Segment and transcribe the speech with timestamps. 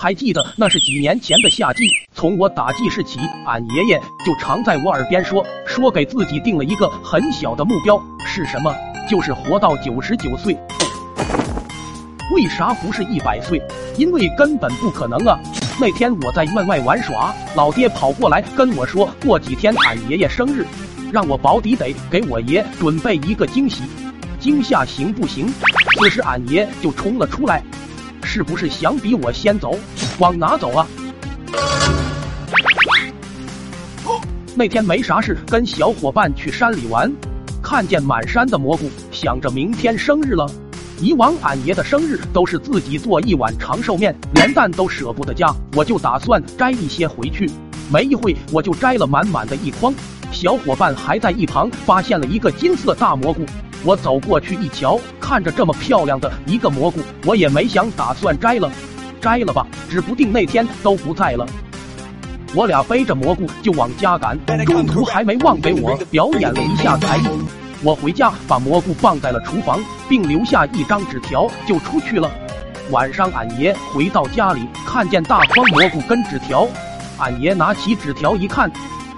[0.00, 1.82] 还记得那是几年前的夏季，
[2.14, 8.72] 从我打记事起，俺爷爷就常在我耳边说，说给自己定了一个很小的目标，是什么？
[9.10, 10.56] 就是活到九十九岁。
[12.32, 13.60] 为啥不是一百岁？
[13.96, 15.36] 因为根本不可能啊！
[15.80, 20.64] 那天我在院外玩耍，老爹跑过来跟我说，过几天俺爷爷生日，
[21.10, 23.82] 让我保底得给我爷准备一个惊喜。
[24.38, 25.52] 惊吓行不行？
[25.98, 27.60] 此时俺爷就冲了出来，
[28.30, 29.74] 是不是想比我先走？
[30.18, 30.86] 往哪走啊？
[34.54, 37.10] 那天没啥事，跟小伙伴去山里玩，
[37.62, 40.46] 看见满山的蘑菇，想着明天生日了。
[41.00, 47.50] 以往俺爷的生日都是自己做一碗长寿面，连蛋都舍不得加，我就打算摘一些回去。
[47.90, 49.94] 没一会，我就摘了满满的一筐。
[50.30, 53.46] 小伙伴还在一旁发现了一个金色大蘑菇，
[53.84, 58.70] 我走过去一瞧，看着这么漂亮的一个蘑菇，我也没想打算摘了，
[59.20, 61.46] 摘了吧，指不定那天都不在了。
[62.54, 67.28] 我俩背着蘑菇就往家赶，中途还没忘给我表演了一下才艺。
[67.84, 72.28] 我回家把蘑菇放在了厨房，并留下一张纸条就出去了。
[72.90, 76.66] 晚上俺爷回到家里，看见大筐蘑菇跟纸条，
[77.18, 78.68] 俺爷拿起纸条一看，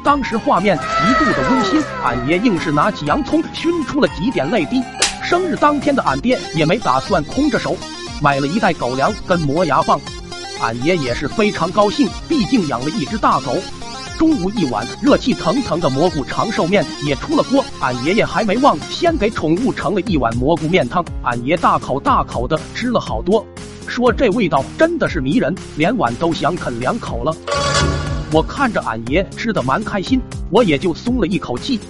[0.00, 1.82] 当时画面极度的温馨。
[2.04, 4.82] 俺爷硬是拿起洋葱熏出了几点泪滴。
[5.22, 7.76] 生日当天的俺爹也没打算空着手，
[8.20, 10.00] 买了一袋狗粮跟磨牙棒。
[10.60, 13.56] 俺爷也是非常高兴，毕竟养了一只大狗。
[14.18, 21.02] 中午一碗热气腾腾的蘑菇长寿面也出了锅，俺爷爷还没忘，先给宠物盛了一碗蘑菇面汤。
[21.22, 23.46] 俺爷大口大口的吃了好多，
[23.86, 27.34] 说这味道真的是迷人，连碗都想啃两口了。
[28.32, 31.80] 我看着俺爷吃的蛮开心，我也就松了一口气，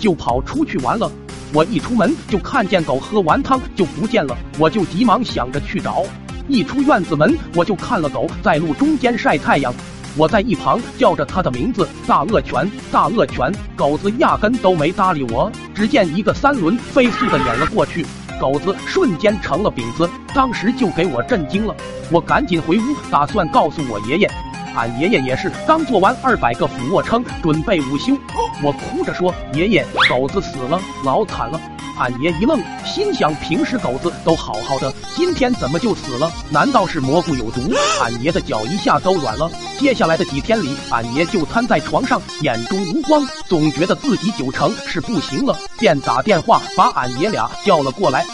[0.00, 1.12] 就跑出去玩了。
[1.52, 6.04] 我一出门就看见狗喝完汤就不见了，我就急忙想着去找。
[6.48, 9.74] 一出院子门，我就看了狗在路中间晒太阳。
[10.16, 13.52] 我在一旁叫着它的名字，大恶犬，大恶犬。
[13.76, 15.52] 狗子压根都没搭理我。
[15.74, 18.06] 只见一个三轮飞速的碾了过去，
[18.40, 21.76] 狗子瞬间成了饼子，当时就给我震惊了。
[22.10, 24.30] 我赶紧回屋，打算告诉我爷爷。
[24.74, 28.16] 俺爷爷也是刚做完二百个俯卧撑，准备午休。
[28.62, 31.60] 我哭着说：“爷爷，狗子死了，老惨了。”
[31.98, 36.32] 俺爷一愣，心想：平时狗子都好好的，今天怎么就死了？
[36.50, 37.60] 难道是蘑菇有毒？
[38.00, 39.50] 俺爷的脚一下都软了。
[39.78, 48.24] 接下来的几天里，俺爷就瘫在床上，眼中无光，总觉得自己九成是不行了，便打电话把俺爷俩叫了过来。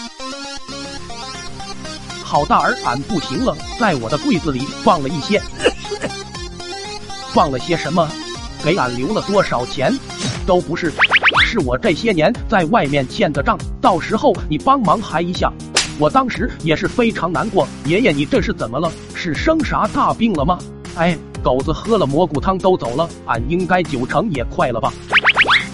[2.22, 5.42] 好大儿，俺不行了，在我的柜子里放了一些，
[7.32, 8.08] 放了些什么？
[8.64, 9.92] 给俺留了多少钱？
[10.46, 10.92] 都不是。
[11.44, 15.52] 是我这些年在外面欠的账，到时候你帮忙还一下。
[15.98, 18.90] 我当时也是非常难过，爷爷你这是怎么了？
[19.14, 20.58] 是生啥大病了吗？
[20.96, 24.92] 哎，狗子喝了蘑菇汤都走了，俺应该九成也快了吧？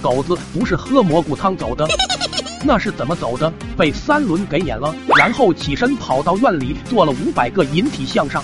[0.02, 1.86] 狗子不是喝蘑菇汤走的，
[2.62, 3.52] 那是怎么走的？
[3.76, 8.42] 被三轮给撵了，然后起身跑到院里做了五百个引体向上。